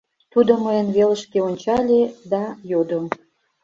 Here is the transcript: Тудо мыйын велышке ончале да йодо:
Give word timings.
Тудо 0.31 0.51
мыйын 0.65 0.87
велышке 0.95 1.39
ончале 1.47 2.01
да 2.31 2.43
йодо: 2.69 2.99